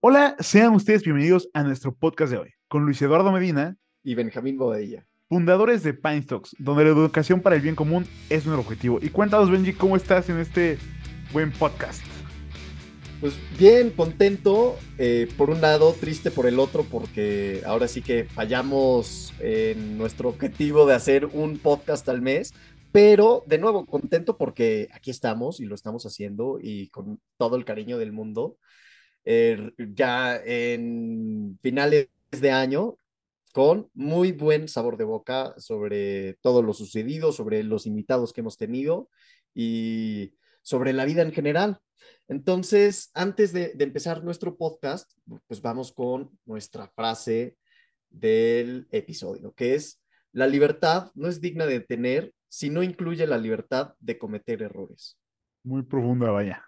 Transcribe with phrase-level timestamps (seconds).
[0.00, 4.56] Hola, sean ustedes bienvenidos a nuestro podcast de hoy, con Luis Eduardo Medina y Benjamín
[4.56, 9.00] Bodella, fundadores de Pine Stocks, donde la educación para el bien común es nuestro objetivo.
[9.02, 10.78] Y cuéntanos, Benji, ¿cómo estás en este
[11.32, 12.00] buen podcast?
[13.20, 18.22] Pues bien, contento, eh, por un lado, triste por el otro, porque ahora sí que
[18.22, 22.54] fallamos en nuestro objetivo de hacer un podcast al mes,
[22.92, 27.64] pero de nuevo, contento porque aquí estamos y lo estamos haciendo y con todo el
[27.64, 28.58] cariño del mundo.
[29.24, 32.96] Er, ya en finales de año
[33.52, 38.56] con muy buen sabor de boca sobre todo lo sucedido, sobre los invitados que hemos
[38.56, 39.10] tenido
[39.54, 41.80] y sobre la vida en general.
[42.28, 45.10] Entonces, antes de, empezar nuestro podcast,
[45.46, 47.56] pues vamos con nuestra frase
[48.10, 50.00] del episodio, que es,
[50.32, 55.18] la libertad no es digna de tener si no incluye la libertad de cometer errores.
[55.64, 56.67] Muy profunda, vaya.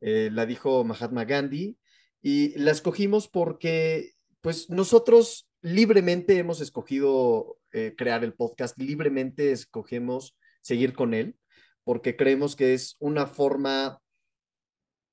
[0.00, 1.76] Eh, la dijo Mahatma Gandhi,
[2.22, 10.36] y la escogimos porque, pues, nosotros libremente hemos escogido eh, crear el podcast, libremente escogemos
[10.60, 11.36] seguir con él,
[11.84, 14.00] porque creemos que es una forma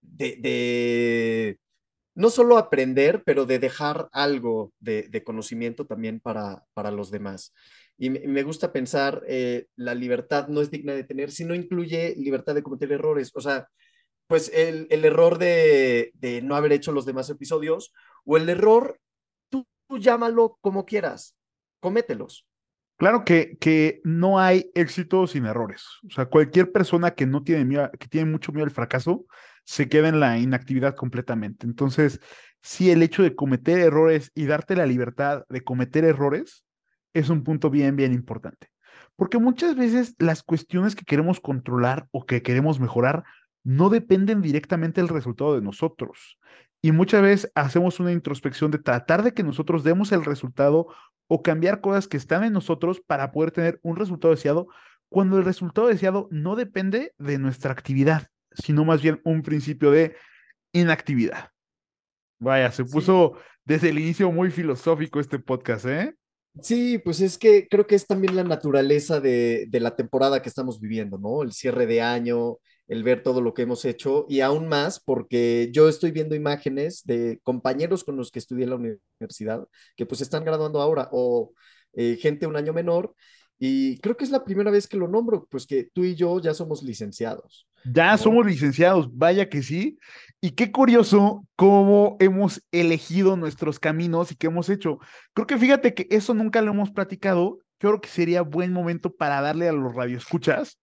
[0.02, 1.59] de,
[2.16, 7.53] no solo aprender, pero de dejar algo de, conocimiento también para, para los demás.
[7.97, 12.16] Y me, gusta pensar, eh, la libertad no es digna de tener si no incluye
[12.17, 13.31] libertad de cometer errores.
[13.34, 13.67] O sea,
[14.28, 16.11] pues el, error de,
[16.44, 17.94] no haber hecho los demás episodios
[18.25, 19.00] o el error,
[19.50, 21.36] tú, llámalo como quieras,
[21.80, 22.45] comételos.
[22.97, 25.86] Claro que, que no hay éxito sin errores.
[26.08, 29.25] O sea, cualquier persona que no tiene miedo, que tiene mucho miedo al fracaso,
[29.64, 31.66] se queda en la inactividad completamente.
[31.66, 32.19] Entonces,
[32.62, 36.66] sí, el hecho de cometer errores y darte la libertad de cometer errores
[37.14, 38.69] es un punto bien, bien importante.
[39.16, 43.23] Porque muchas veces las cuestiones que queremos controlar o que queremos mejorar
[43.68, 46.40] no dependen directamente del resultado de nosotros.
[46.82, 50.88] Y muchas veces hacemos una introspección de tratar de que nosotros demos el resultado
[51.28, 54.70] o cambiar cosas que están en nosotros para poder tener un resultado deseado,
[55.09, 60.16] cuando el resultado deseado no depende de nuestra actividad, sino más bien un principio de
[60.72, 61.50] inactividad.
[62.40, 63.34] Vaya, se puso
[63.66, 66.16] desde el inicio muy filosófico este podcast, ¿eh?
[66.62, 70.47] Sí, pues es que creo que es también la naturaleza de, de la temporada que
[70.47, 71.44] estamos viviendo, ¿no?
[71.44, 75.70] El cierre de año, el ver todo lo que hemos hecho y aún más porque
[75.74, 80.22] yo estoy viendo imágenes de compañeros con los que estudié en la universidad que pues
[80.22, 81.52] están graduando ahora o
[81.94, 83.14] eh, gente un año menor
[83.59, 86.40] y creo que es la primera vez que lo nombro, pues que tú y yo
[86.40, 87.68] ya somos licenciados.
[87.92, 89.97] Ya somos licenciados, vaya que sí.
[90.42, 95.00] Y qué curioso cómo hemos elegido nuestros caminos y qué hemos hecho.
[95.34, 97.59] Creo que fíjate que eso nunca lo hemos platicado.
[97.80, 100.80] Creo que sería buen momento para darle a los radioescuchas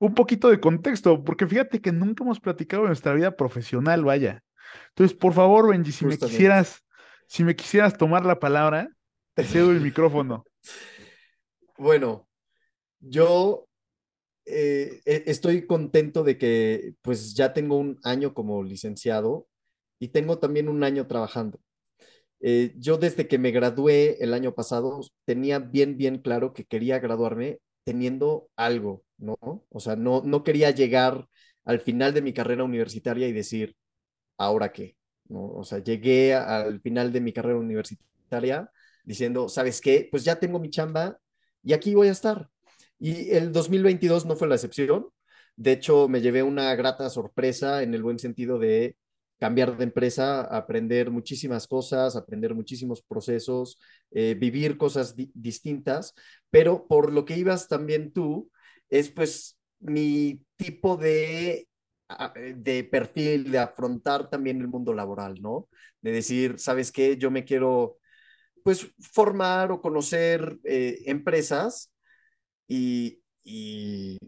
[0.00, 4.42] un poquito de contexto, porque fíjate que nunca hemos platicado de nuestra vida profesional, vaya.
[4.88, 6.82] Entonces, por favor, Benji, si me quisieras,
[7.26, 8.88] si me quisieras tomar la palabra,
[9.34, 10.44] te cedo el micrófono.
[11.76, 12.28] Bueno,
[12.98, 13.66] yo
[14.46, 19.46] eh, e, estoy contento de que pues ya tengo un año como licenciado
[19.98, 21.60] y tengo también un año trabajando.
[22.40, 26.98] Eh, yo desde que me gradué el año pasado tenía bien, bien claro que quería
[26.98, 29.36] graduarme teniendo algo, ¿no?
[29.70, 31.28] O sea, no, no quería llegar
[31.64, 33.76] al final de mi carrera universitaria y decir,
[34.38, 34.96] ¿ahora qué?
[35.28, 35.46] ¿No?
[35.52, 38.70] O sea, llegué al final de mi carrera universitaria
[39.04, 40.08] diciendo, ¿sabes qué?
[40.10, 41.18] Pues ya tengo mi chamba
[41.62, 42.48] y aquí voy a estar.
[42.98, 45.06] Y el 2022 no fue la excepción.
[45.56, 48.96] De hecho, me llevé una grata sorpresa en el buen sentido de
[49.38, 53.78] cambiar de empresa, aprender muchísimas cosas, aprender muchísimos procesos,
[54.10, 56.14] eh, vivir cosas distintas,
[56.50, 58.50] pero por lo que ibas también tú,
[58.90, 61.68] es pues mi tipo de,
[62.56, 65.68] de perfil, de afrontar también el mundo laboral, ¿no?
[66.02, 67.16] De decir, ¿sabes qué?
[67.16, 67.98] Yo me quiero
[68.62, 71.90] pues formar o conocer eh, empresas
[72.68, 74.18] y, y,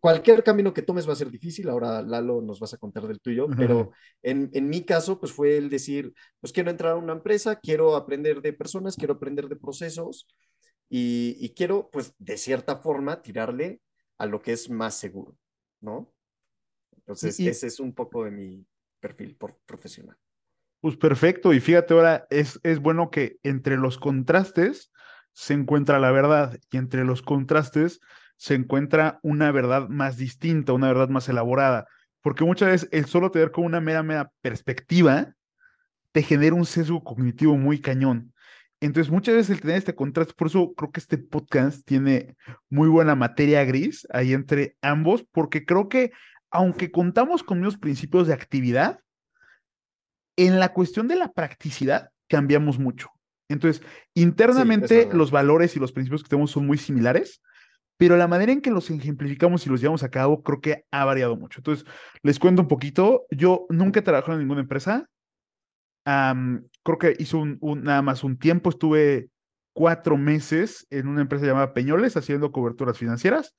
[0.00, 3.20] cualquier camino que tomes va a ser difícil, ahora Lalo nos vas a contar del
[3.20, 3.90] tuyo, pero
[4.22, 7.96] en, en, mi caso, pues fue el decir, pues quiero entrar a una empresa, quiero
[7.96, 10.26] aprender de personas, quiero aprender de procesos
[10.88, 13.80] y, y quiero, pues, de cierta forma, tirarle
[14.18, 15.36] a lo que es más seguro,
[15.80, 16.12] ¿no?
[16.96, 18.66] Entonces, ese es un poco de mi
[19.00, 19.36] perfil
[19.66, 20.16] profesional.
[20.80, 24.92] Pues perfecto, y fíjate ahora, es, es bueno que entre los contrastes
[25.32, 28.00] se encuentra la verdad y entre los contrastes
[28.36, 31.86] se encuentra una verdad más distinta, una verdad más elaborada,
[32.20, 35.34] porque muchas veces el solo tener como una mera, mera perspectiva
[36.12, 38.33] te genera un sesgo cognitivo muy cañón.
[38.86, 42.36] Entonces, muchas veces el tener este contraste, por eso creo que este podcast tiene
[42.68, 46.12] muy buena materia gris ahí entre ambos, porque creo que
[46.50, 49.00] aunque contamos con unos principios de actividad,
[50.36, 53.08] En la cuestión de la practicidad, cambiamos mucho.
[53.48, 53.82] Entonces,
[54.14, 57.40] internamente los valores y los principios que tenemos son muy similares,
[57.96, 61.04] pero la manera en que los ejemplificamos y los llevamos a cabo creo que ha
[61.04, 61.60] variado mucho.
[61.60, 61.86] Entonces,
[62.22, 63.26] les cuento un poquito.
[63.30, 65.08] Yo nunca he trabajado en ninguna empresa.
[66.04, 69.28] Creo que hice un, nada más un tiempo, estuve
[69.72, 73.56] cuatro meses en una empresa llamada Peñoles haciendo coberturas financieras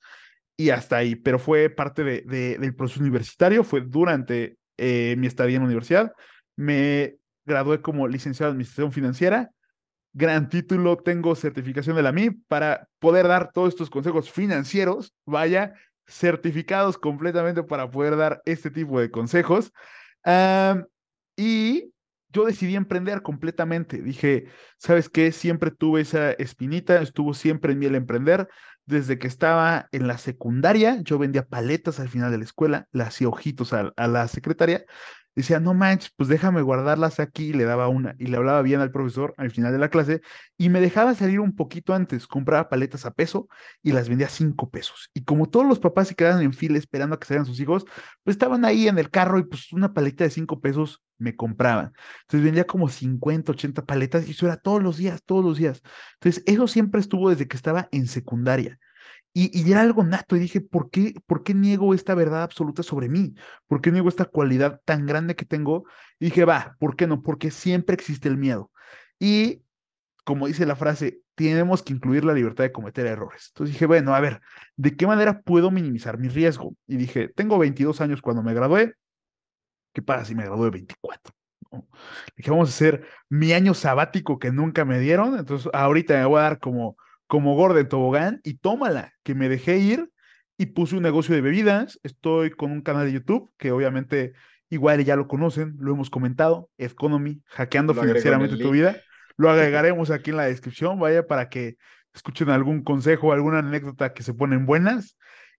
[0.56, 2.22] y hasta ahí, pero fue parte de,
[2.58, 6.12] del proceso universitario, fue durante eh, mi estadía en la universidad.
[6.56, 9.50] Me gradué como licenciado en Administración Financiera
[10.16, 15.74] gran título, tengo certificación de la MIP para poder dar todos estos consejos financieros, vaya,
[16.06, 19.72] certificados completamente para poder dar este tipo de consejos.
[21.36, 21.92] y
[22.32, 24.02] yo decidí emprender completamente.
[24.02, 24.46] Dije,
[24.78, 25.32] ¿sabes qué?
[25.32, 28.48] Siempre tuve esa espinita, estuvo siempre en mí el emprender.
[28.84, 33.02] Desde que estaba en la secundaria, yo vendía paletas al final de la escuela, le
[33.02, 34.84] hacía ojitos a, a la secretaria
[35.40, 38.16] decía, no manches, pues déjame guardarlas aquí y le daba una.
[38.18, 40.22] Y le hablaba bien al profesor al final de la clase
[40.56, 42.26] y me dejaba salir un poquito antes.
[42.26, 43.48] Compraba paletas a peso
[43.82, 45.10] y las vendía a cinco pesos.
[45.14, 47.84] Y como todos los papás se quedaban en fila esperando a que salgan sus hijos,
[48.24, 51.92] pues estaban ahí en el carro y pues una paleta de cinco pesos me compraban.
[52.22, 55.82] Entonces vendía como 50, 80 paletas y eso era todos los días, todos los días.
[56.14, 58.78] Entonces eso siempre estuvo desde que estaba en secundaria.
[59.38, 63.10] Y, era algo nato y dije, ¿por qué, ¿por qué niego esta verdad absoluta sobre
[63.10, 63.34] mí?
[63.66, 65.84] ¿Por qué niego esta cualidad tan grande que tengo?
[66.18, 67.22] Y dije, va, ¿por qué no?
[67.22, 68.70] Porque siempre existe el miedo.
[69.18, 69.62] Y
[70.24, 73.48] como dice la frase, tenemos que incluir la libertad de cometer errores.
[73.48, 74.40] Entonces dije, bueno, a ver,
[74.76, 76.74] ¿de qué manera puedo minimizar mi riesgo?
[76.86, 78.94] Y dije, tengo 22 años cuando me gradué.
[79.92, 81.34] ¿Qué pasa si me gradué de 24?
[82.38, 85.38] Dije, vamos a hacer mi año sabático que nunca me dieron.
[85.38, 89.78] Entonces ahorita me voy a dar como como Gordon Tobogán y tómala, que me dejé
[89.78, 90.10] ir
[90.58, 91.98] y puse un negocio de bebidas.
[92.02, 94.32] Estoy con un canal de YouTube que obviamente
[94.70, 98.96] igual ya lo conocen, lo hemos comentado, Economy, hackeando financieramente tu vida.
[99.36, 101.76] Lo agregaremos aquí en la descripción, vaya, para que
[102.14, 105.16] escuchen algún consejo, alguna anécdota que se ponen buenas.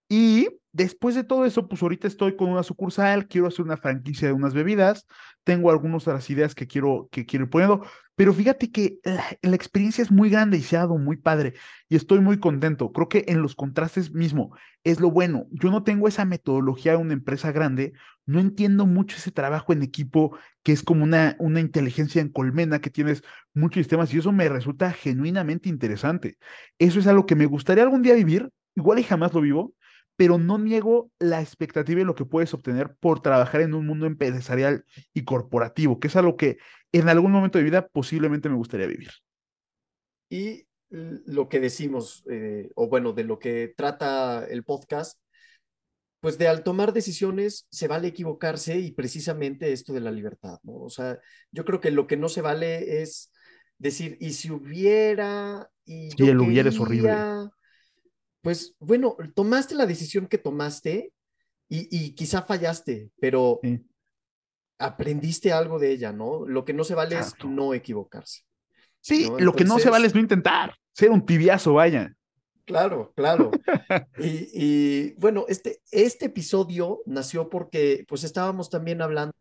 [0.09, 4.27] Y después de todo eso, pues ahorita estoy con una sucursal, quiero hacer una franquicia
[4.27, 5.05] de unas bebidas,
[5.43, 7.85] tengo algunas de las ideas que quiero, que quiero ir poniendo,
[8.17, 11.53] pero fíjate que la, experiencia es muy grande y se ha dado muy padre
[11.87, 12.91] y estoy muy contento.
[12.91, 15.45] Creo que en los contrastes mismo es lo bueno.
[15.51, 17.93] Yo no tengo esa metodología de una empresa grande,
[18.25, 22.81] no entiendo mucho ese trabajo en equipo que es como una, una inteligencia en colmena
[22.81, 23.21] que tienes
[23.53, 26.39] muchos sistemas y eso me resulta genuinamente interesante.
[26.79, 29.75] Eso es algo que me gustaría algún día vivir, igual y jamás lo vivo,
[30.17, 34.07] pero no niego la expectativa de lo que puedes obtener por trabajar en un mundo
[34.07, 34.83] empresarial
[35.13, 36.57] y corporativo, que es algo que
[36.91, 39.11] en algún momento de vida posiblemente me gustaría vivir.
[40.29, 45.19] Y lo que decimos, eh, o bueno, de lo que trata el podcast,
[46.19, 50.73] pues de al tomar decisiones se vale equivocarse y precisamente esto de la libertad, ¿no?
[50.77, 51.19] O sea,
[51.51, 53.31] yo creo que lo que no se vale es
[53.77, 57.11] decir, y si hubiera, y sí, el hubiera es horrible
[58.47, 61.11] pues bueno, tomaste la decisión que tomaste
[61.67, 63.59] y, quizá fallaste, pero
[64.79, 66.47] aprendiste algo de ella, ¿no?
[66.47, 68.43] Lo que no se vale es no equivocarse.
[69.01, 72.15] Sí, lo que no se vale es no intentar, ser un tibiazo, vaya.
[72.63, 73.51] Claro, claro.
[74.17, 79.33] y, y, bueno, este, este episodio nació porque pues estábamos también hablando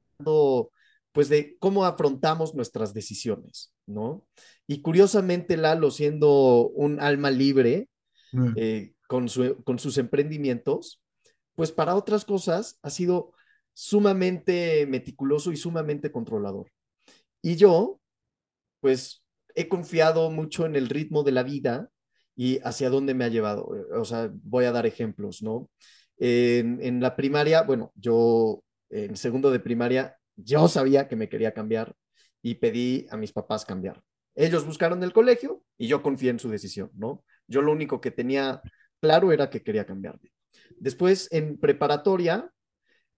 [1.12, 4.26] pues de cómo afrontamos nuestras decisiones, ¿no?
[4.66, 7.88] Y curiosamente Lalo, siendo un alma libre,
[8.32, 8.52] Mm.
[8.56, 9.26] Eh, con,
[9.64, 11.02] con sus emprendimientos,
[11.54, 13.32] pues para otras cosas ha sido
[13.72, 16.70] sumamente meticuloso y sumamente controlador.
[17.42, 18.00] Y yo,
[18.80, 19.22] pues
[19.54, 21.90] he confiado mucho en el ritmo de la vida
[22.34, 23.68] y hacia dónde me ha llevado.
[23.94, 25.70] O sea, voy a dar ejemplos, ¿no?
[26.18, 31.52] En, en, la primaria, bueno, yo en segundo de primaria, yo sabía que me quería
[31.52, 31.94] cambiar
[32.42, 34.02] y pedí a mis papás cambiar.
[34.34, 37.24] Ellos buscaron el colegio y yo confié en su decisión, ¿no?
[37.46, 38.60] Yo lo único que tenía
[39.00, 40.30] claro era que quería cambiarme.
[40.78, 42.50] Después, en preparatoria,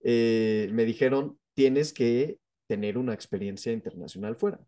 [0.02, 4.60] eh, me dijeron, tienes que tener una experiencia internacional fuera.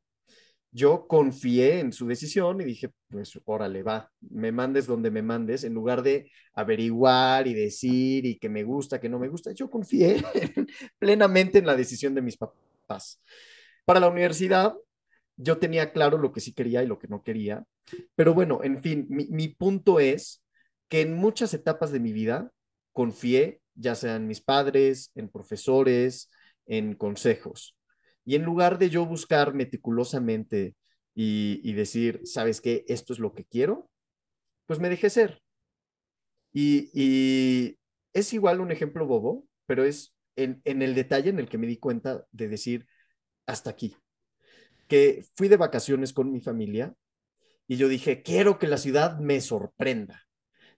[0.73, 5.65] Yo confié en su decisión y dije, pues órale, va, me mandes donde me mandes,
[5.65, 9.69] en lugar de averiguar y decir y que me gusta, que no me gusta, yo
[9.69, 10.23] confié
[10.99, 13.21] plenamente en la decisión de mis papás.
[13.85, 14.75] Para la universidad,
[15.37, 17.65] yo tenía claro lo que sí quería y lo que no quería.
[18.15, 20.43] Pero bueno, en fin, mi, punto es
[20.91, 22.53] que en muchas etapas de mi vida
[22.93, 26.29] confié, ya sea en mis padres, en profesores,
[26.67, 27.77] en consejos.
[28.25, 30.75] Y en lugar de yo buscar meticulosamente
[31.15, 32.85] y, decir, ¿sabes qué?
[32.89, 33.89] Esto es lo que quiero,
[34.67, 35.41] pues me dejé ser.
[36.53, 37.79] Y,
[38.13, 41.77] es igual un ejemplo bobo, pero es en el detalle en el que me di
[41.77, 42.87] cuenta de decir,
[43.47, 43.97] hasta aquí,
[44.89, 46.95] que fui de vacaciones con mi familia
[47.69, 50.27] y yo dije, quiero que la ciudad me sorprenda.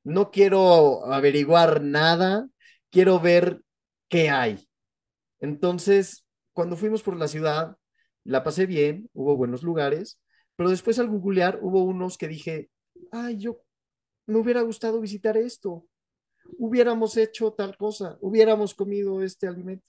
[0.04, 2.48] No quiero averiguar nada,
[2.90, 3.62] quiero ver
[4.08, 4.68] qué hay.
[5.40, 7.76] Entonces, cuando fuimos por la ciudad,
[8.24, 10.20] la pasé bien, hubo buenos lugares,
[10.56, 12.70] pero después al googlear hubo unos que dije,
[13.10, 13.60] ay, yo
[14.26, 15.86] me hubiera gustado visitar esto,
[16.58, 19.86] hubiéramos hecho tal cosa, hubiéramos comido este alimento.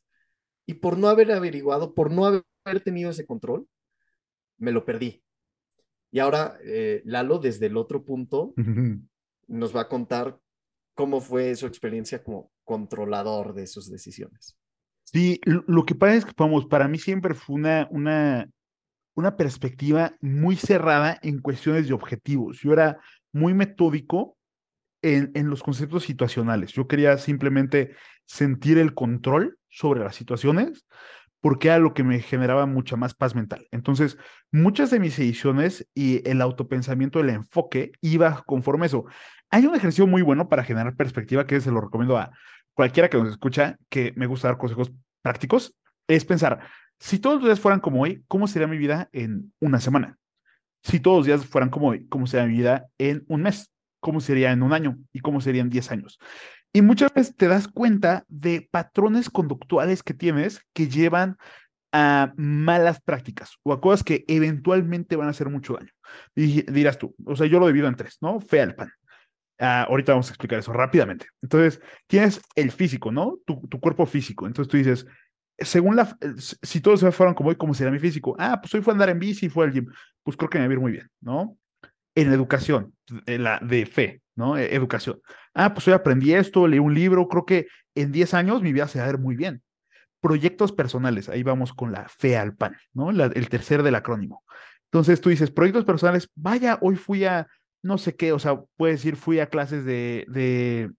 [0.66, 3.68] Y por no haber averiguado, por no haber tenido ese control,
[4.58, 5.24] me lo perdí.
[6.12, 8.54] Y ahora eh, Lalo, desde el otro punto,
[9.48, 10.40] nos va a contar
[10.94, 14.58] cómo fue su experiencia como controlador de sus decisiones.
[15.04, 18.50] Sí, lo que pasa es que, vamos, para mí siempre fue una, una,
[19.16, 22.60] una perspectiva muy cerrada en cuestiones de objetivos.
[22.62, 23.00] Yo era
[23.32, 24.38] muy metódico
[25.02, 26.72] en, en, los conceptos situacionales.
[26.72, 27.96] Yo quería simplemente
[28.26, 30.86] sentir el control sobre las situaciones
[31.44, 33.68] porque era lo que me generaba mucha más paz mental.
[33.72, 34.18] Entonces,
[34.50, 39.04] muchas de mis ediciones y el autopensamiento, el enfoque, iba conforme eso.
[39.50, 42.32] Hay un ejercicio muy bueno para generar perspectiva que se lo recomiendo a
[42.74, 45.76] cualquiera que nos escucha, que me gusta dar consejos prácticos,
[46.08, 46.62] es pensar,
[46.98, 50.18] si todos los días fueran como hoy, ¿cómo sería mi vida en una semana?
[50.82, 53.70] Si todos los días fueran como hoy, ¿cómo sería mi vida en un mes?
[54.00, 54.98] ¿Cómo sería en un año?
[55.12, 56.20] ¿Y cómo sería en 10 años?
[56.74, 61.38] Y muchas veces te das cuenta de patrones conductuales que tienes que llevan
[61.92, 65.92] a malas prácticas o a cosas que eventualmente van a hacer mucho daño.
[66.36, 68.40] Y dirás tú, o sea, yo lo divido en tres, ¿no?
[68.40, 68.92] Fe al pan.
[69.60, 71.28] Ah, ahorita vamos a explicar eso rápidamente.
[71.44, 73.38] Entonces, tienes el físico, ¿no?
[73.46, 74.48] Tu, tu cuerpo físico.
[74.48, 75.06] Entonces tú dices,
[75.60, 76.18] según la,
[76.64, 78.36] si todos se fueran como hoy, ¿cómo será mi físico?
[78.40, 79.86] Ah, pues hoy fue a andar en bici, fue al gym.
[80.24, 81.56] Pues creo que me va a ir muy bien, ¿no?
[82.16, 82.94] En educación,
[83.26, 84.58] la de fe, ¿no?
[84.58, 85.20] E, educación.
[85.54, 88.88] Ah, pues hoy aprendí esto, leí un libro, creo que en 10 años mi vida
[88.88, 89.64] se va a ver muy bien.
[90.22, 93.10] Proyectos personales, ahí vamos con la fe al pan, ¿no?
[93.10, 94.44] el tercer del acrónimo.
[94.86, 97.48] Entonces tú dices, proyectos personales, vaya, hoy fui a,
[97.82, 100.92] no sé qué, o sea, puedes decir, fui a clases de, de,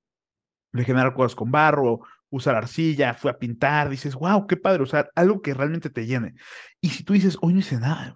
[0.72, 5.40] de cosas con barro, usar arcilla, fui a pintar, dices, wow, qué padre, sea, algo
[5.40, 6.34] que realmente te llene.
[6.80, 8.14] Y si tú dices, hoy no hice nada,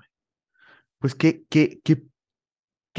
[0.99, 2.03] pues qué, qué, qué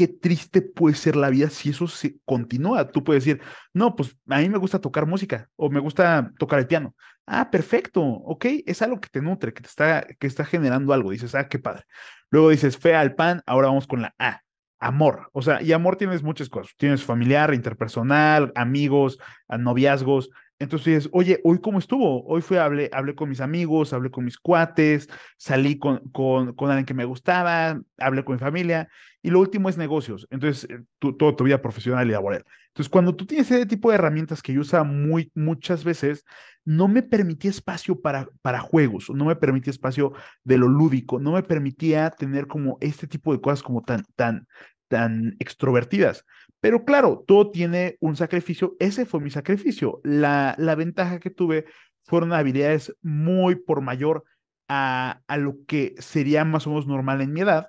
[0.00, 2.90] qué triste puede ser la vida si eso se continúa.
[2.90, 3.42] Tú puedes decir,
[3.74, 6.94] no, pues a mí me gusta tocar música o me gusta tocar el piano.
[7.26, 11.10] Ah, perfecto, ok, es algo que te nutre, que te está, que está generando algo.
[11.10, 11.84] Dices, ah, qué padre.
[12.30, 14.40] Luego dices, fe al pan, ahora vamos con la A,
[14.78, 15.28] amor.
[15.34, 16.72] O sea, y amor tienes muchas cosas.
[16.78, 19.18] Tienes familiar, interpersonal, amigos,
[19.50, 20.30] noviazgos.
[20.60, 22.22] Entonces oye, ¿hoy cómo estuvo?
[22.26, 26.70] Hoy fui, hablé, hablé con mis amigos, hablé con mis cuates, salí con, con, con
[26.70, 28.88] alguien que me gustaba, hablé con mi familia.
[29.22, 30.28] Y lo último es negocios.
[30.30, 32.44] Entonces, eh, tu, toda tu vida profesional y laboral.
[32.68, 36.24] Entonces, cuando tú tienes ese tipo de herramientas que yo usa muy, muchas veces,
[36.64, 40.12] no me permitía espacio para, para juegos, no me permitía espacio
[40.44, 44.46] de lo lúdico, no me permitía tener como este tipo de cosas como tan, tan,
[44.90, 46.26] tan extrovertidas.
[46.60, 48.76] Pero claro, todo tiene un sacrificio.
[48.80, 50.00] Ese fue mi sacrificio.
[50.04, 51.64] La, la ventaja que tuve
[52.04, 54.24] fueron habilidades muy por mayor
[54.68, 57.68] a, a lo que sería más o menos normal en mi edad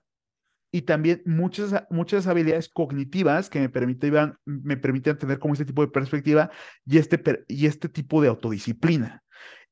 [0.72, 5.82] y también muchas, muchas habilidades cognitivas que me permitían, me permitían tener como este tipo
[5.82, 6.50] de perspectiva
[6.86, 9.24] y este, y este tipo de autodisciplina.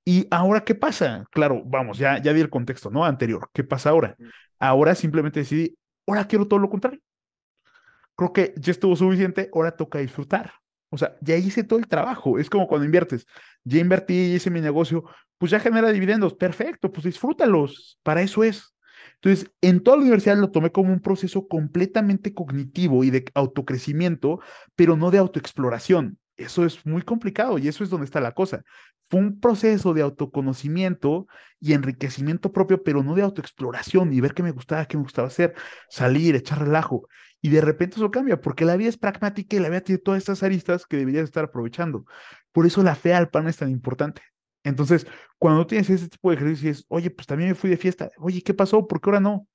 [0.06, 1.26] Y ahora, ¿qué pasa?
[1.32, 3.06] Claro, vamos, ya, ya di el contexto, ¿no?
[3.06, 3.50] Anterior.
[3.54, 4.16] ¿Qué pasa ahora?
[4.60, 5.78] Ahora simplemente decidí,
[6.08, 7.00] ahora quiero todo lo contrario
[8.20, 10.52] creo que ya estuvo suficiente, ahora toca disfrutar.
[10.90, 12.38] O sea, ya hice todo el trabajo.
[12.38, 13.26] Es como cuando inviertes.
[13.64, 15.06] Ya invertí, hice mi negocio,
[15.38, 16.34] pues ya genera dividendos.
[16.34, 17.98] Perfecto, pues disfrútalos.
[18.04, 18.76] Para eso es.
[19.22, 24.42] Entonces, en toda la universidad lo tomé como un proceso completamente cognitivo y de autocrecimiento,
[24.76, 26.18] pero no de autoexploración.
[26.36, 28.64] Eso es muy complicado y eso es donde está la cosa.
[29.10, 31.26] Fue un proceso de autoconocimiento
[31.62, 35.30] y enriquecimiento propio, pero no de autoexploración y ver qué me gustaba, qué me gustaba
[35.30, 35.54] hacer,
[35.90, 37.08] salir, echar relajo.
[37.42, 40.18] Y de repente eso cambia, porque la vida es pragmática y la vida tiene todas
[40.20, 42.06] estas aristas que deberías estar aprovechando.
[42.52, 44.22] Por eso la fe al pan es tan importante.
[44.64, 48.42] Entonces, cuando tienes ese tipo de ejercicios, oye, pues también me fui de fiesta, oye,
[48.42, 48.88] ¿qué pasó?
[48.88, 49.48] ¿Por qué ahora no?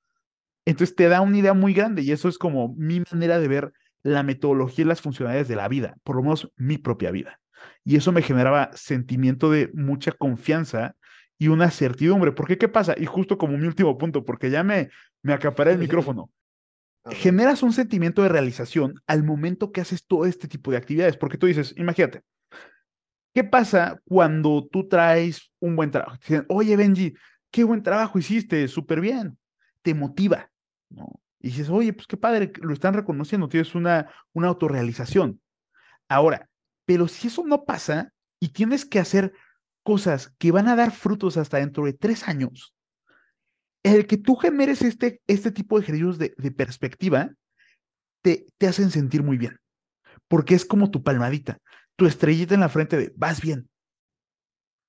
[0.64, 3.73] Entonces te da una idea muy grande y eso es como mi manera de ver
[4.03, 7.41] la metodología y las funcionalidades de la vida, por lo menos mi propia vida.
[7.85, 10.97] Y eso me generaba sentimiento de mucha confianza
[11.38, 12.33] y una certidumbre.
[12.33, 12.95] Porque, ¿qué pasa?
[12.97, 14.88] Y justo como mi último punto, porque ya me,
[15.23, 16.31] me acaparé el micrófono
[17.11, 21.38] generas un sentimiento de realización al momento que haces todo este tipo de actividades, porque
[21.38, 22.23] tú dices, imagínate,
[23.34, 26.18] ¿qué pasa cuando tú traes un buen trabajo?
[26.49, 27.14] oye Benji,
[27.50, 29.38] qué buen trabajo hiciste, súper bien,
[29.82, 30.50] te motiva,
[30.88, 31.20] ¿no?
[31.40, 35.42] Y dices, oye, pues qué padre, lo están reconociendo, tienes una, una autorrealización.
[36.08, 36.49] Ahora,
[36.87, 39.34] pero si eso no pasa y tienes que hacer
[39.82, 42.75] cosas que van a dar frutos hasta dentro de tres años,
[43.85, 47.31] el que tú generes este, este tipo de ejercicios de, perspectiva
[48.23, 49.61] te, te hacen sentir muy bien,
[50.26, 51.59] porque es como tu palmadita,
[51.97, 53.69] tu estrellita en la frente de vas bien.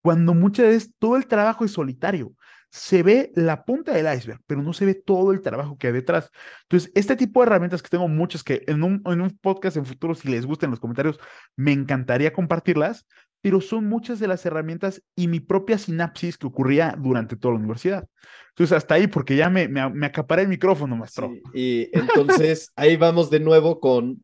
[0.02, 2.34] Cuando muchas veces todo el trabajo es solitario,
[2.75, 5.94] se ve la punta del iceberg, pero no se ve todo el trabajo que hay
[5.94, 6.30] detrás.
[6.64, 9.86] Entonces, este tipo de herramientas que tengo muchas que en un, en un podcast en
[9.86, 11.18] futuro, si les gustan los comentarios,
[11.56, 13.08] me encantaría compartirlas,
[13.46, 17.60] pero son muchas de las herramientas y mi propia sinapsis que ocurría durante toda la
[17.60, 18.08] universidad.
[18.50, 21.30] Entonces, hasta ahí, porque ya me, me, me acaparé el micrófono, maestro.
[21.32, 24.24] Sí, y entonces ahí vamos de nuevo con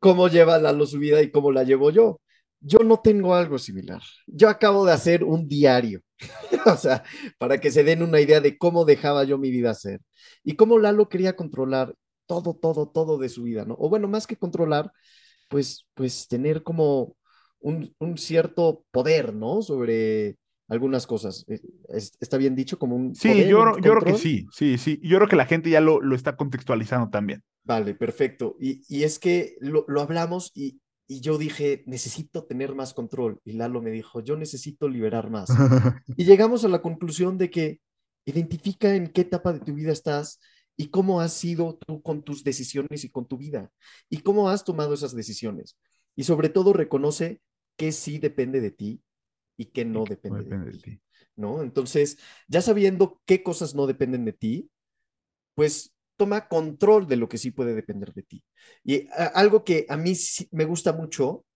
[0.00, 2.20] cómo lleva Lalo su vida y cómo la llevo yo.
[2.58, 4.02] Yo no tengo algo similar.
[4.26, 6.00] Yo acabo de hacer un diario,
[6.66, 7.04] o sea,
[7.38, 10.00] para que se den una idea de cómo dejaba yo mi vida ser
[10.42, 11.94] y cómo Lalo quería controlar
[12.26, 13.76] todo, todo, todo de su vida, ¿no?
[13.78, 14.90] O bueno, más que controlar,
[15.48, 17.14] pues, pues tener como
[17.60, 19.62] un, un cierto poder, ¿no?
[19.62, 20.36] Sobre
[20.68, 21.44] algunas cosas.
[21.48, 22.78] Eh, ¿Está bien dicho?
[22.78, 23.14] Como un...
[23.14, 25.00] Sí, poder, yo, un yo creo que sí, sí, sí.
[25.02, 27.42] Yo creo que la gente ya lo, lo está contextualizando también.
[27.64, 28.56] Vale, perfecto.
[28.60, 33.40] Y, y es que lo, lo hablamos y, y yo dije, necesito tener más control.
[33.44, 35.48] Y Lalo me dijo, yo necesito liberar más.
[36.16, 37.80] y llegamos a la conclusión de que
[38.24, 40.38] identifica en qué etapa de tu vida estás
[40.76, 43.70] y cómo has sido tú con tus decisiones y con tu vida.
[44.08, 45.76] Y cómo has tomado esas decisiones.
[46.14, 47.40] Y sobre todo reconoce
[47.80, 49.02] que sí depende de ti
[49.56, 51.00] y qué no depende, de, ti,
[51.34, 51.62] ¿No?
[51.62, 54.70] Entonces, ya sabiendo qué cosas no dependen de ti,
[55.54, 58.44] pues toma control de lo que sí puede depender de ti.
[58.84, 61.46] Y a, algo que a mí sí me gusta mucho,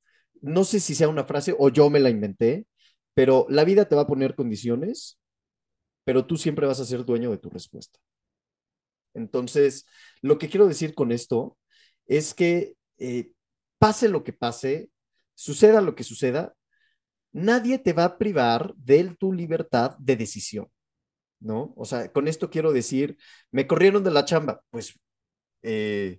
[0.41, 2.67] no sé si sea una frase o yo me la inventé,
[3.13, 5.19] pero la vida te va a poner condiciones,
[6.05, 7.99] pero tú siempre vas a ser dueño de tu respuesta.
[9.13, 9.85] Entonces,
[10.23, 11.59] lo que quiero decir con esto
[12.07, 13.31] es que eh,
[13.79, 14.89] pase lo que pase,
[15.35, 16.55] suceda lo que suceda,
[17.33, 20.69] nadie te va a privar de tu libertad de decisión.
[21.45, 21.75] ¿no?
[21.77, 23.19] O sea, con esto quiero decir,
[23.53, 24.99] me corrieron de la chamba, pues
[25.63, 26.19] eh,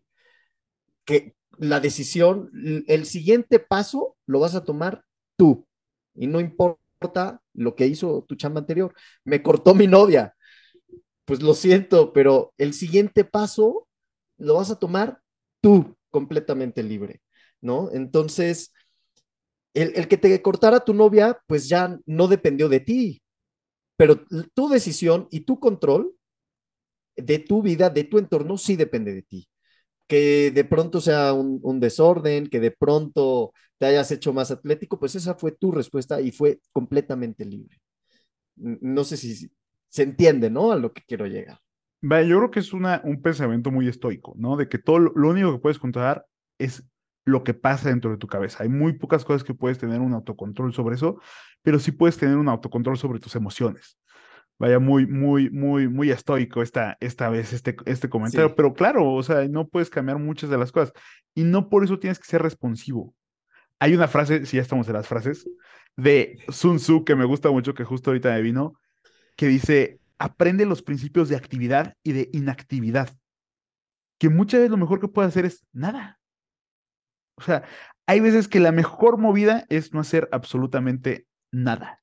[1.04, 2.52] que la decisión,
[2.88, 5.04] el siguiente paso lo vas a tomar
[5.36, 5.68] tú
[6.14, 8.94] y no importa lo que hizo tu chamba anterior.
[9.24, 10.36] Me cortó mi novia,
[11.26, 13.88] pues lo siento, pero el siguiente paso
[14.38, 15.22] lo vas a tomar
[15.62, 17.22] tú completamente libre,
[17.62, 17.90] ¿no?
[17.92, 18.74] Entonces,
[19.76, 23.22] el, el que te cortara tu novia, pues ya no dependió de ti,
[23.98, 26.16] pero tu decisión y tu control
[27.16, 29.48] de tu vida, de tu entorno, sí depende de ti.
[30.08, 35.00] Que de pronto sea un, un, desorden, que de pronto te hayas hecho más atlético,
[35.00, 37.78] pues esa fue tu respuesta y fue completamente libre.
[38.56, 39.50] No sé si
[39.90, 40.72] se entiende, ¿no?
[40.72, 41.60] A lo que quiero llegar.
[42.02, 44.58] Yo creo que es una, un pensamiento muy estoico, ¿no?
[44.58, 46.26] De que todo lo único que puedes controlar
[46.60, 46.84] es
[47.26, 48.64] lo que pasa dentro de tu cabeza.
[48.64, 51.20] Hay muy pocas cosas que puedes tener un autocontrol sobre eso,
[51.64, 53.98] pero sí puedes tener un autocontrol sobre tus emociones.
[54.58, 58.54] Vaya, muy, muy, muy, muy estoico esta, esta vez este, este comentario, sí.
[58.56, 60.94] pero claro, o sea, no puedes cambiar muchas de las cosas
[61.34, 63.14] y no por eso tienes que ser responsivo.
[63.80, 65.46] Hay una frase, si ya estamos en las frases,
[65.98, 68.80] de Sun Tzu que me gusta mucho, que justo ahorita me vino,
[69.36, 73.10] que dice, aprende los principios de actividad y de inactividad.
[74.18, 76.20] Que muchas veces lo mejor que puedes hacer es nada.
[77.38, 77.64] O sea,
[78.08, 82.02] hay veces que la mejor movida es no hacer absolutamente nada.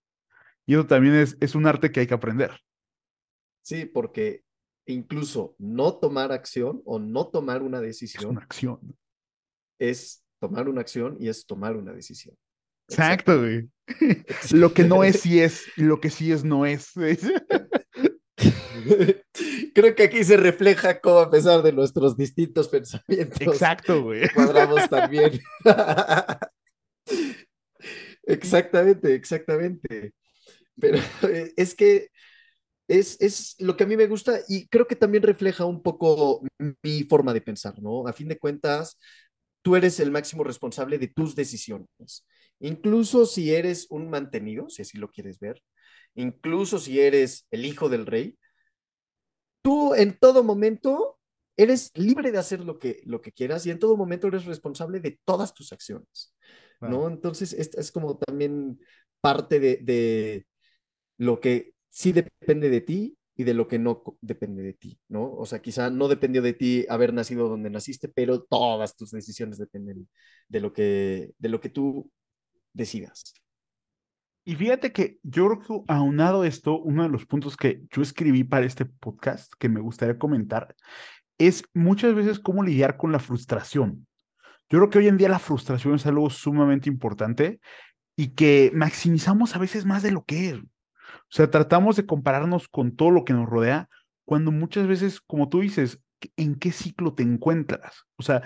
[0.67, 2.61] Y eso también es, es un arte que hay que aprender.
[3.63, 4.45] Sí, porque
[4.87, 8.25] incluso no tomar acción o no tomar una decisión.
[8.25, 8.97] Es una acción.
[9.79, 12.37] Es tomar una acción y es tomar una decisión.
[12.89, 13.71] Exacto, güey.
[14.53, 16.93] lo que no es sí es, y lo que sí es no es.
[19.75, 23.41] Creo que aquí se refleja cómo a pesar de nuestros distintos pensamientos.
[23.41, 24.29] Exacto, güey.
[24.35, 25.41] Cuadramos también.
[28.25, 30.13] exactamente, exactamente.
[30.79, 32.09] Pero eh, es que
[32.89, 36.43] es, es, lo que a mí me gusta y creo que también refleja un poco
[36.83, 38.07] mi forma de pensar, ¿no?
[38.07, 38.99] A fin de cuentas,
[39.63, 42.27] tú eres el máximo responsable de tus decisiones.
[42.61, 45.63] Incluso si eres un mantenido, si así lo quieres ver,
[46.15, 48.37] incluso si eres el hijo del rey,
[49.63, 51.19] tú en todo momento
[51.57, 55.01] eres libre de hacer lo que, lo que quieras y en todo momento eres responsable
[55.01, 56.35] de todas tus acciones,
[56.81, 57.09] ¿no?
[57.09, 58.81] Entonces, es, es como también
[59.21, 60.47] parte de, de,
[61.19, 65.33] lo que sí depende de ti y de lo que no depende de ti, ¿no?
[65.35, 69.59] O sea, quizá no dependió de ti haber nacido donde naciste, pero todas tus decisiones
[69.59, 70.09] dependen
[70.49, 72.11] de lo que, de lo que tú
[72.73, 73.35] decidas.
[74.45, 78.43] Y fíjate que yo creo que aunado esto, uno de los puntos que yo escribí
[78.43, 80.75] para este podcast que me gustaría comentar
[81.39, 84.07] es muchas veces cómo lidiar con la frustración.
[84.69, 87.61] Yo creo que hoy en día la frustración es algo sumamente importante
[88.17, 90.57] y que maximizamos a veces más de lo que es.
[90.57, 93.89] O sea, tratamos de compararnos con todo lo que nos rodea
[94.25, 96.01] cuando muchas veces, como tú dices,
[96.37, 98.05] ¿en qué ciclo te encuentras?
[98.17, 98.43] O sea,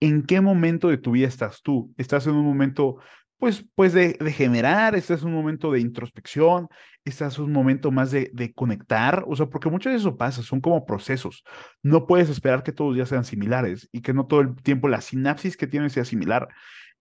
[0.00, 1.92] ¿en qué momento de tu vida estás tú?
[1.96, 2.98] ¿Estás en un momento,
[3.40, 4.94] pues, pues de, de generar?
[4.94, 6.68] ¿Estás en un momento de introspección?
[7.04, 9.24] ¿Estás en un momento más de, de conectar?
[9.26, 11.42] O sea, porque muchas veces eso pasa, son como procesos.
[11.82, 14.88] No puedes esperar que todos los días sean similares y que no todo el tiempo
[14.88, 16.48] la sinapsis que tienes sea similar.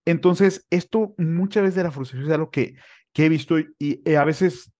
[0.06, 2.76] Entonces, esto muchas veces de la frustración es algo que,
[3.14, 4.72] que he visto y, y a veces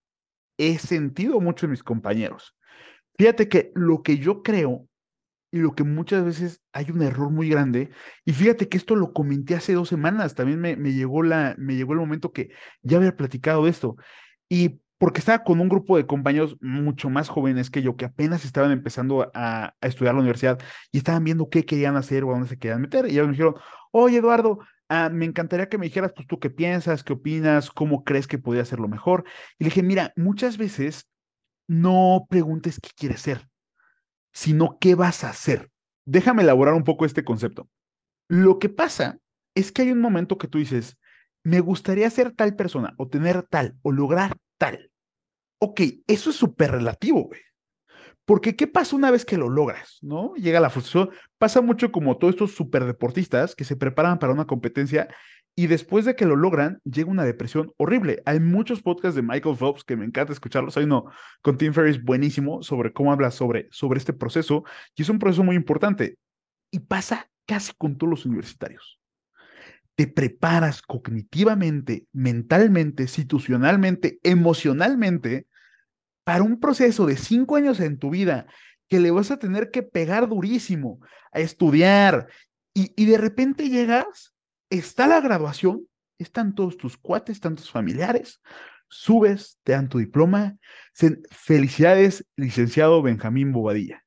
[0.58, 2.56] he sentido mucho en mis compañeros.
[3.18, 4.89] Fíjate que lo que yo creo
[5.52, 7.90] y lo que muchas veces hay un error muy grande,
[8.26, 11.76] y fíjate que esto lo comenté hace dos semanas, también me, me llegó, la, me
[11.76, 12.50] llegó el momento que
[12.82, 13.96] ya había platicado de esto,
[14.50, 18.44] y porque estaba con un grupo de compañeros mucho más jóvenes que yo, que apenas
[18.46, 20.60] estaban empezando a, estudiar la universidad
[20.92, 23.34] y estaban viendo qué querían hacer o a dónde se querían meter, y ellos me
[23.34, 23.56] dijeron,
[23.92, 24.60] oye Eduardo,
[24.90, 28.38] ah, me encantaría que me dijeras, pues tú qué piensas, qué opinas, cómo crees que
[28.38, 29.24] podría hacerlo mejor,
[29.58, 31.10] y le dije, mira, muchas veces
[31.68, 33.49] no preguntes qué quieres ser,
[34.40, 35.70] sino qué vas a hacer.
[36.06, 37.68] Déjame elaborar un poco este concepto.
[38.30, 39.20] Lo que pasa
[39.54, 40.98] es que hay un momento que tú dices,
[41.44, 44.92] me gustaría ser tal persona o tener tal o lograr tal.
[45.60, 47.42] Ok, eso es súper relativo, güey.
[48.24, 49.98] Porque ¿qué pasa una vez que lo logras?
[50.02, 50.34] ¿No?
[50.36, 51.10] Llega la frustración.
[51.38, 55.14] Pasa mucho como todos estos superdeportistas que se preparan para una competencia
[55.60, 58.24] y después de que lo logran, llega una depresión horrible.
[58.26, 60.78] Hay muchos podcasts de Michael Phelps que me encanta escucharlos.
[60.78, 64.64] Hay uno con Tim Ferriss buenísimo sobre cómo habla sobre, sobre este proceso
[64.96, 66.18] y es un proceso muy importante.
[66.72, 69.02] Y pasa casi con todos los universitarios.
[69.96, 75.46] Te preparas cognitivamente, mentalmente, institucionalmente, emocionalmente
[76.24, 78.48] para un proceso de cinco años en tu vida
[78.88, 81.02] que le vas a tener que pegar durísimo
[81.34, 82.28] a estudiar
[82.74, 84.34] y, y de repente llegas
[84.70, 88.42] está la graduación, están todos tus cuates, están tus familiares,
[88.88, 90.58] subes, te dan tu diploma.
[91.32, 94.04] Felicidades, licenciado Benjamín Bobadilla.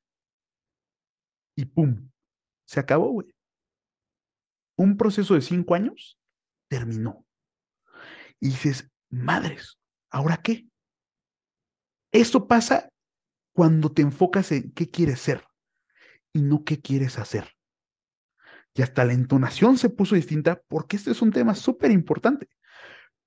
[1.55, 2.09] Y pum,
[2.65, 3.33] se acabó, güey.
[4.75, 6.19] Un proceso de cinco años
[6.67, 7.25] terminó.
[8.39, 9.77] Y dices, madres,
[10.11, 10.67] ¿ahora qué?
[12.11, 12.89] Esto pasa
[13.53, 15.45] cuando te enfocas en qué quieres ser
[16.33, 17.53] y no qué quieres hacer
[18.75, 22.49] y hasta la entonación se puso distinta porque este es un tema súper importante.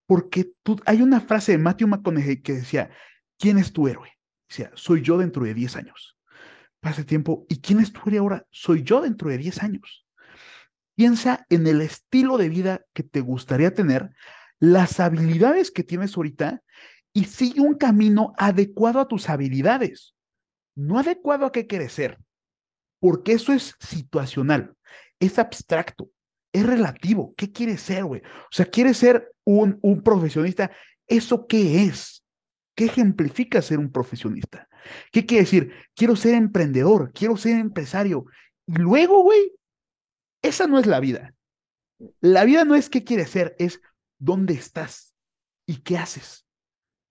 [0.06, 0.46] Porque
[0.84, 2.90] hay una frase de Matthew McConaughey que decía,
[3.38, 4.10] ¿quién es tu héroe?
[4.48, 6.16] Decía, soy yo dentro de 10 años.
[6.80, 8.46] Pasa tiempo, ¿y quién es tu héroe ahora?
[8.50, 10.06] Soy yo dentro de 10 años.
[10.94, 14.10] Piensa en el estilo de vida que te gustaría tener,
[14.58, 16.62] las habilidades que tienes ahorita
[17.12, 20.14] y sigue un camino adecuado a tus habilidades,
[20.74, 22.18] no adecuado a qué quieres ser,
[23.00, 24.76] porque eso es situacional
[25.20, 26.10] es abstracto,
[26.52, 27.34] es relativo.
[27.36, 28.22] ¿Qué quieres ser, güey?
[28.22, 30.70] O sea, ¿quieres ser un, un profesionista?
[31.06, 32.24] ¿Eso qué es?
[32.74, 34.68] ¿Qué ejemplifica ser un profesionista?
[35.10, 35.72] ¿Qué quiere decir?
[35.94, 38.26] Quiero ser emprendedor, quiero ser empresario.
[38.66, 39.52] Y luego, güey,
[40.42, 41.34] esa no es la vida.
[42.20, 43.80] La vida no es qué quieres ser, es
[44.18, 45.14] dónde estás
[45.66, 46.46] y qué haces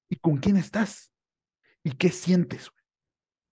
[0.10, 1.12] y con quién estás
[1.84, 2.70] y qué sientes,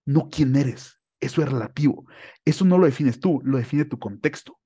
[0.06, 1.03] no quién eres.
[1.24, 2.06] Eso es relativo.
[2.44, 4.60] Eso no lo defines tú, lo define tu contexto.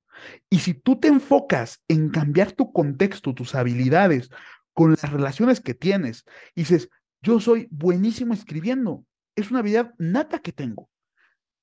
[0.49, 4.29] Y si tú te enfocas en cambiar tu contexto, tus habilidades,
[4.73, 6.23] con las relaciones que tienes,
[6.55, 6.89] y dices,
[7.21, 10.89] yo soy buenísimo escribiendo, es una habilidad nata que tengo.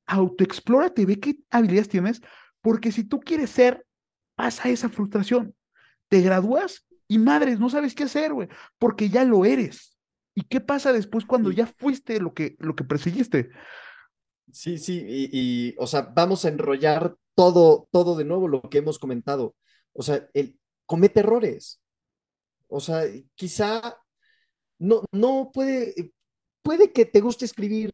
[0.07, 2.20] Autoexplórate, ve qué habilidades tienes,
[2.61, 3.85] porque si tú quieres ser,
[4.37, 5.54] pasa esa frustración.
[6.09, 9.96] Te gradúas y madres, no sabes qué hacer, güey, porque ya lo eres.
[10.35, 13.50] ¿Y qué pasa después cuando ya fuiste lo que, lo que perseguiste?
[14.55, 19.01] Sí, sí, y, o sea, vamos a enrollar todo, todo de nuevo lo que hemos
[19.01, 19.57] comentado.
[19.93, 21.81] O sea, el, comete errores.
[22.69, 23.03] O sea,
[23.35, 23.99] quizá
[24.79, 26.12] no, no puede,
[26.62, 27.93] puede que te guste escribir,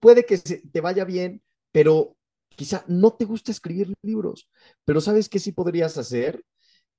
[0.00, 1.42] puede que te vaya bien,
[1.72, 2.16] pero
[2.56, 4.48] quizá no te guste escribir libros.
[4.86, 6.42] Pero ¿sabes qué sí podrías hacer?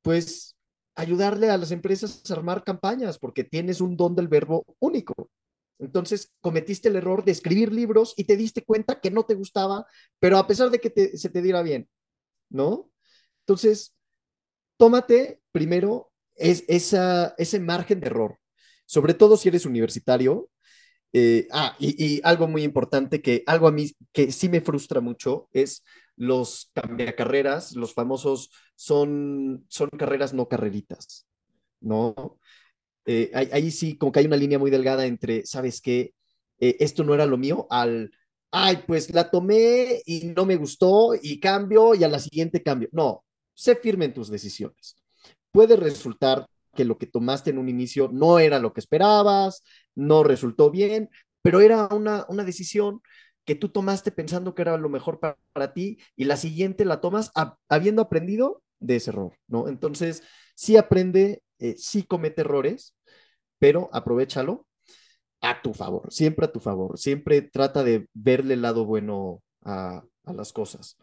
[0.04, 0.56] Pues
[0.96, 5.32] ayudarle a las empresas a armar campañas, porque tienes un don del verbo único.
[5.80, 9.86] Entonces cometiste el error de escribir libros y te diste cuenta que no te gustaba,
[10.20, 11.90] pero a pesar de que se te diera bien,
[12.50, 12.92] ¿no?
[13.42, 13.96] Entonces,
[14.78, 18.38] tómate primero es, esa, ese margen de error,
[18.86, 20.50] sobre todo si eres universitario.
[21.12, 25.50] Eh, ah, y, algo muy importante que algo a mí que sí me frustra mucho
[25.54, 25.84] es
[26.16, 31.26] los carreras, los famosos son, son carreras no carreritas,
[31.80, 32.38] ¿no?
[33.06, 36.14] Eh, ahí, sí, como que hay una línea muy delgada entre, ¿sabes qué?
[36.60, 38.12] Eh, esto no era lo mío, al,
[38.52, 42.90] ay, pues la tomé y no me gustó y cambio y a la siguiente cambio.
[42.92, 44.96] No, sé firme en tus decisiones.
[45.52, 49.64] Puede resultar que lo que tomaste en un inicio no era lo que esperabas,
[49.96, 51.10] no resultó bien,
[51.42, 53.02] pero era una, una decisión
[53.50, 57.32] que tú tomaste pensando que era lo mejor para, ti y la siguiente la tomas
[57.68, 59.68] habiendo aprendido de ese error, ¿no?
[59.68, 60.22] Entonces,
[60.54, 62.96] sí aprende, eh, sí comete errores,
[63.60, 64.68] pero aprovechalo
[65.42, 70.04] a tu favor, siempre a tu favor, siempre trata de verle el lado bueno a,
[70.26, 70.98] las cosas.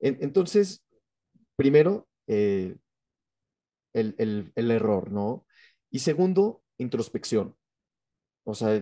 [0.00, 0.84] entonces,
[1.56, 2.76] primero, eh,
[3.94, 5.46] el, error, ¿no?
[5.90, 7.56] Y segundo, introspección.
[8.44, 8.74] O sea,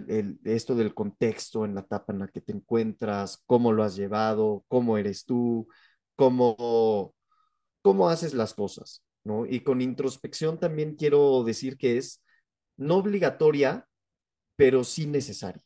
[0.45, 4.65] esto del contexto en la etapa en la que te encuentras, cómo lo has llevado,
[4.69, 5.69] cómo eres tú,
[6.17, 7.15] cómo,
[7.83, 9.47] cómo haces las cosas, ¿no?
[9.47, 12.23] Y con introspección también quiero decir que es
[12.77, 13.87] no obligatoria,
[14.57, 15.63] pero sí necesaria.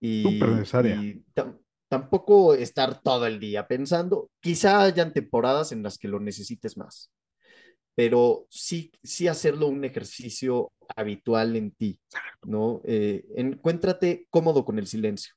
[0.00, 0.96] Y, Súper necesaria.
[0.96, 1.24] Y
[1.88, 7.10] tampoco estar todo el día pensando, quizá hayan temporadas en las que lo necesites más,
[7.96, 12.00] pero sí, sí hacerlo un ejercicio habitual en ti,
[12.46, 12.80] ¿no?
[12.84, 15.34] Eh, encuéntrate cómodo con el silencio.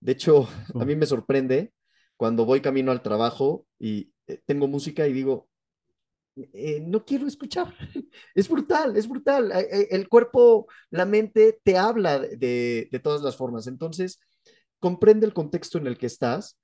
[0.00, 0.48] De hecho,
[0.80, 1.72] a mí me sorprende
[2.16, 5.48] cuando voy camino al trabajo y eh, tengo música y digo,
[6.36, 7.74] eh, no quiero escuchar.
[8.34, 9.52] Es brutal, es brutal.
[9.90, 13.66] El cuerpo, la mente te habla de, de todas las formas.
[13.66, 14.20] Entonces,
[14.78, 16.58] comprende el contexto en el que estás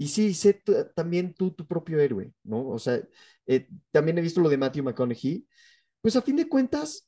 [0.00, 0.62] y sí, sé
[0.94, 2.66] también tú tu propio héroe, ¿no?
[2.70, 3.02] O sea,
[3.46, 5.46] eh, también he visto lo de Matthew McConaughey.
[6.00, 7.06] Pues a fin de cuentas,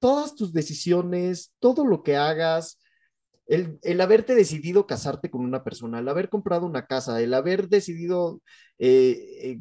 [0.00, 2.80] todas tus decisiones, todo lo que hagas,
[3.46, 7.68] el, el, haberte decidido casarte con una persona, el haber comprado una casa, el haber
[7.68, 8.42] decidido
[8.78, 9.60] eh, eh,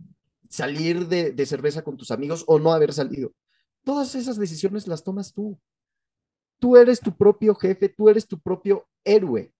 [0.49, 3.33] salir de, cerveza con tus amigos o no haber salido,
[3.83, 5.59] todas esas decisiones las tomas tú.
[6.59, 9.53] Tú eres tu propio jefe, tú eres tu propio héroe.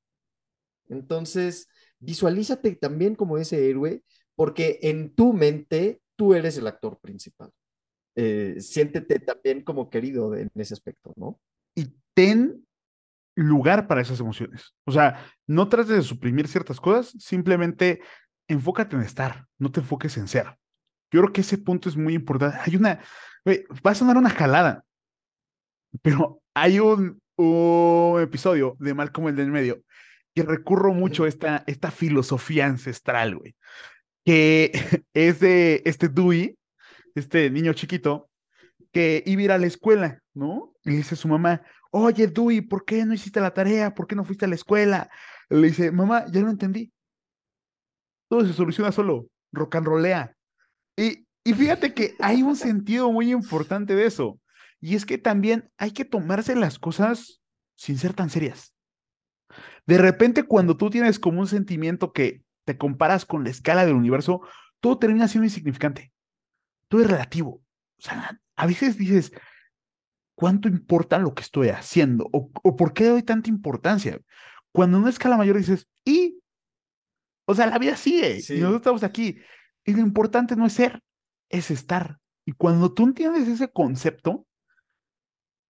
[0.90, 4.04] Entonces, visualízate también como ese héroe,
[4.36, 7.52] porque en tu mente tú eres el actor principal.
[8.16, 11.40] Eh, siéntete también como querido en ese aspecto, ¿no?
[11.74, 12.68] Y ten
[13.36, 14.76] lugar para esas emociones.
[14.86, 18.02] O sea, no trates de suprimir ciertas cosas, simplemente
[18.50, 20.59] enfócate en estar, no te enfoques en ser.
[21.12, 22.58] Yo creo que ese punto es muy importante.
[22.66, 23.00] Hay una,
[23.46, 24.84] va a sonar una jalada,
[26.02, 29.82] pero hay un, un episodio de Malcolm el del medio
[30.36, 33.56] que recurro mucho a esta, esta filosofía ancestral, güey,
[34.26, 34.72] que
[35.14, 36.58] es de este Dewey,
[37.16, 38.30] este niño chiquito,
[38.92, 40.74] que iba a ir a la escuela, ¿no?
[40.84, 43.94] Y le dice a su mamá, oye, Dewey, ¿por qué no hiciste la tarea?
[43.94, 45.10] ¿Por qué no fuiste a la escuela?
[45.50, 46.92] Le dice, mamá, ya lo entendí.
[48.28, 50.36] Todo se soluciona solo, rock and rollea.
[51.00, 54.40] Y, y fíjate que hay un sentido muy importante de eso.
[54.82, 57.42] Y es que también hay que tomarse las cosas
[57.76, 58.74] sin ser tan serias.
[59.86, 63.96] De repente, cuando tú tienes como un sentimiento que te comparas con la escala del
[63.96, 64.42] universo,
[64.80, 66.12] todo termina siendo insignificante.
[66.88, 67.64] Todo es relativo.
[67.98, 69.32] O sea, a veces dices,
[70.36, 72.30] ¿cuánto importa lo que estoy haciendo?
[72.32, 74.20] ¿O, por qué doy tanta importancia?
[74.72, 76.40] Cuando en una escala mayor dices, ¿y?
[77.46, 79.40] O sea, la vida sigue y nosotros estamos aquí.
[79.90, 81.02] Y lo importante no es ser,
[81.50, 82.20] es estar.
[82.46, 84.46] Y cuando tú entiendes ese concepto,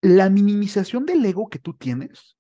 [0.01, 2.39] la minimización del ego que tú tienes,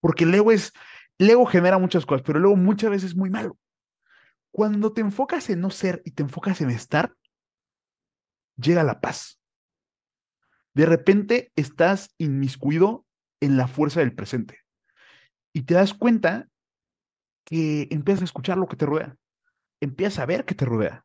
[0.00, 0.72] porque el ego es,
[1.18, 3.56] el ego genera muchas cosas, pero luego muchas veces es muy malo.
[4.50, 7.14] Cuando te enfocas en no ser y te enfocas en estar,
[8.56, 9.40] llega la paz.
[10.72, 13.06] De repente estás inmiscuido
[13.38, 14.58] en la fuerza del presente
[15.52, 16.48] y te das cuenta
[17.44, 19.16] que empiezas a escuchar lo que te rodea,
[19.84, 21.04] empiezas a ver que te rodea.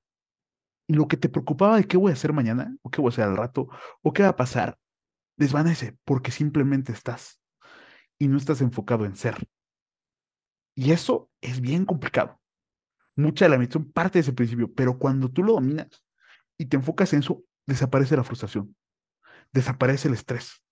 [0.88, 3.14] Y lo que te preocupaba de qué voy a hacer mañana, o qué voy a
[3.14, 3.70] hacer al rato,
[4.02, 4.78] o qué va a pasar,
[5.38, 7.42] desvanece porque simplemente estás
[8.18, 9.38] y no estás enfocado en ser.
[10.76, 12.40] Y eso es bien complicado.
[13.16, 16.04] Mucha de la meditación parte de ese principio, pero cuando tú lo dominas
[16.58, 18.76] y te enfocas en eso, desaparece la frustración,
[19.52, 20.64] desaparece el estrés,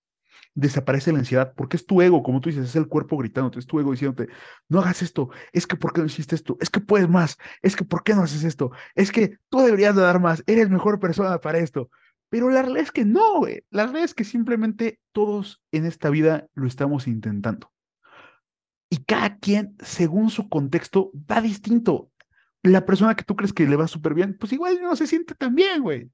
[0.57, 3.65] desaparece la ansiedad, porque es tu ego, como tú dices, es el cuerpo gritándote, es
[3.65, 4.27] tu ego diciéndote,
[4.69, 6.57] no hagas esto, es que ¿por qué no hiciste esto?
[6.59, 8.71] Es que puedes más, es que ¿por qué no haces esto?
[8.95, 11.89] Es que tú deberías de dar más, eres mejor persona para esto.
[12.29, 13.63] Pero la realidad es que no, güey.
[13.69, 17.71] La realidad es que simplemente todos en esta vida lo estamos intentando
[18.89, 22.11] y cada quien, según su contexto, va distinto.
[22.63, 25.35] La persona que tú crees que le va súper bien, pues igual no se siente
[25.35, 26.09] tan bien, güey.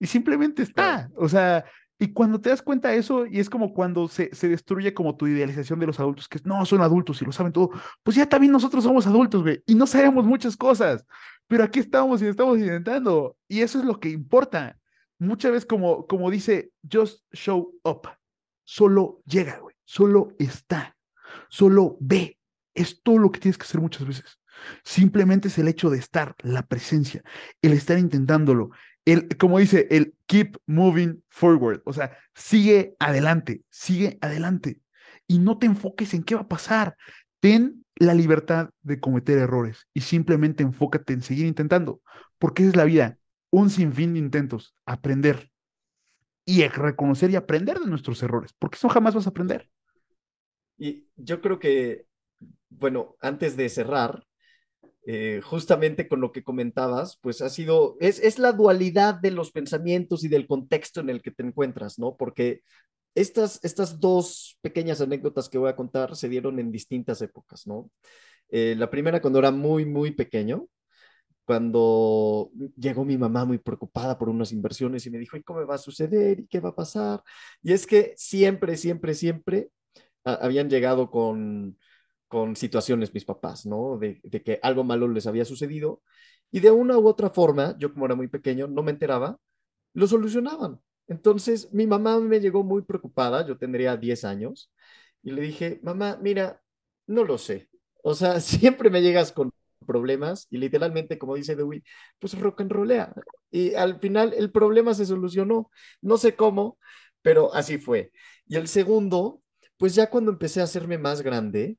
[0.00, 1.10] Y simplemente está.
[1.16, 1.64] O sea,
[2.02, 5.16] y cuando te das cuenta de eso, y es como cuando se, se destruye como
[5.16, 7.70] tu idealización de los adultos, que no, son adultos y lo saben todo,
[8.02, 11.06] pues ya también nosotros somos adultos, güey, y no sabemos muchas cosas,
[11.46, 14.78] pero aquí estamos y estamos intentando, y eso es lo que importa.
[15.18, 18.08] Muchas veces, como, como dice, just show up,
[18.64, 20.96] solo llega, güey, solo está.
[21.48, 22.38] Solo ve.
[22.74, 24.38] Es todo lo que tienes que hacer muchas veces.
[24.84, 27.22] Simplemente es el hecho de estar, la presencia,
[27.60, 28.70] el estar intentándolo,
[29.04, 31.82] el, como dice, el keep moving forward.
[31.84, 34.80] O sea, sigue adelante, sigue adelante.
[35.26, 36.96] Y no te enfoques en qué va a pasar.
[37.40, 42.00] Ten la libertad de cometer errores y simplemente enfócate en seguir intentando,
[42.38, 43.18] porque es la vida,
[43.50, 45.50] un sinfín de intentos, aprender
[46.44, 49.68] y reconocer y aprender de nuestros errores, porque eso jamás vas a aprender.
[50.76, 52.06] Y yo creo que,
[52.70, 54.24] bueno, antes de cerrar,
[55.04, 59.50] eh, justamente con lo que comentabas, pues ha sido, es, es la dualidad de los
[59.50, 62.16] pensamientos y del contexto en el que te encuentras, ¿no?
[62.16, 62.62] Porque
[63.14, 67.90] estas, estas dos pequeñas anécdotas que voy a contar se dieron en distintas épocas, ¿no?
[68.50, 70.66] Eh, la primera cuando era muy, muy pequeño,
[71.44, 75.74] cuando llegó mi mamá muy preocupada por unas inversiones y me dijo, ¿y cómo va
[75.74, 76.40] a suceder?
[76.40, 77.22] ¿Y qué va a pasar?
[77.62, 79.70] Y es que siempre, siempre, siempre
[80.24, 81.76] habían llegado con,
[82.32, 83.98] con situaciones mis papás, ¿no?
[83.98, 86.00] De, que algo malo les había sucedido
[86.50, 89.38] y de una u otra forma, yo como era muy pequeño, no me enteraba,
[89.92, 90.80] lo solucionaban.
[91.08, 94.72] Entonces mi mamá me llegó muy preocupada, yo tendría 10 años,
[95.22, 96.62] y le dije, mamá, mira,
[97.06, 97.68] no lo sé.
[98.02, 99.52] O sea, siempre me llegas con
[99.86, 101.84] problemas y literalmente, como dice Dewey,
[102.18, 103.12] pues rock and rollea.
[103.50, 105.70] Y al final el problema se solucionó.
[106.00, 106.78] No sé cómo,
[107.20, 108.10] pero así fue.
[108.46, 109.42] Y el segundo,
[109.76, 111.76] pues ya cuando empecé a hacerme más grande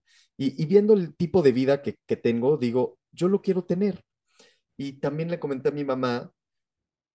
[0.57, 4.03] y, viendo el tipo de vida que, tengo, digo, yo lo quiero tener.
[4.77, 6.31] Y también le comenté a mi mamá,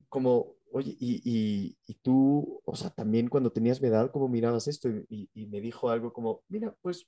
[0.08, 4.88] como, oye, y, y, tú, o sea, también cuando tenías mi edad, ¿cómo mirabas esto?
[4.88, 7.06] Y, y, me dijo algo como, mira, pues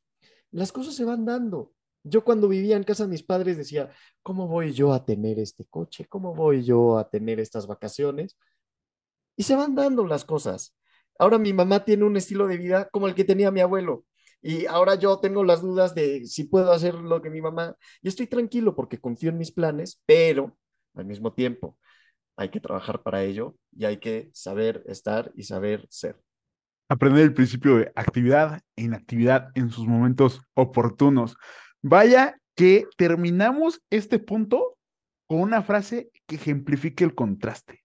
[0.50, 1.72] las cosas se van dando.
[2.02, 3.90] Yo cuando vivía en casa de mis padres decía,
[4.22, 6.06] ¿cómo voy yo a tener este coche?
[6.08, 8.36] ¿Cómo voy yo a tener estas vacaciones?
[9.36, 10.74] Y se van dando las cosas.
[11.18, 14.04] Ahora mi mamá tiene un estilo de vida como el que tenía mi abuelo.
[14.42, 17.76] Y ahora yo tengo las dudas de si puedo hacer lo que mi mamá.
[18.02, 20.56] Y estoy tranquilo porque confío en mis planes, pero
[20.94, 21.78] al mismo tiempo
[22.36, 26.18] hay que trabajar para ello y hay que saber estar y saber ser.
[26.88, 31.36] Aprender el principio de actividad e inactividad en sus momentos oportunos.
[31.82, 34.76] Vaya que terminamos este punto
[35.26, 37.82] con una frase que ejemplifique el contraste.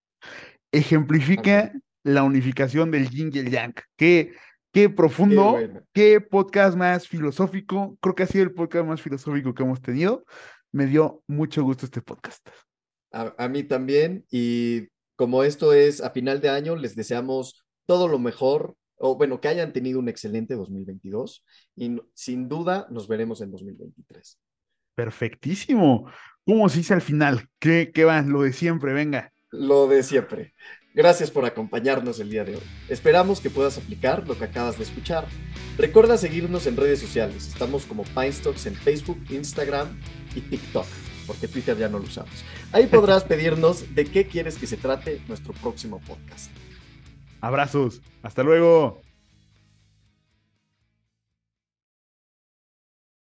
[0.71, 3.73] Ejemplifica la unificación del yin y el yang.
[3.95, 4.33] Qué,
[4.75, 7.97] qué profundo, qué, qué podcast más filosófico.
[8.01, 10.25] Creo que ha sido el podcast más filosófico que hemos tenido.
[10.73, 12.49] Me dio mucho gusto este podcast.
[13.11, 14.25] A, mí también.
[14.29, 19.39] Y como esto es a final de año, les deseamos todo lo mejor, o bueno,
[19.39, 21.45] que hayan tenido un excelente 2022
[21.77, 24.37] y sin duda nos veremos en 2023.
[24.93, 26.11] Perfectísimo.
[26.45, 27.47] ¿Cómo se dice al final?
[27.59, 28.21] ¿Qué, ¿Qué va?
[28.23, 29.31] Lo de siempre, venga.
[29.51, 30.53] Lo de siempre.
[30.95, 32.63] Gracias por acompañarnos el día de hoy.
[32.89, 35.27] Esperamos que puedas aplicar lo que acabas de escuchar.
[35.77, 37.47] Recuerda seguirnos en redes sociales.
[37.49, 39.99] Estamos como Pinestocks en Facebook, Instagram
[40.35, 40.87] y TikTok
[41.25, 42.43] porque Twitter ya no lo usamos.
[42.71, 46.51] Ahí podrás pedirnos de qué quieres que se trate nuestro próximo podcast.
[47.41, 49.04] Abrazos, hasta luego.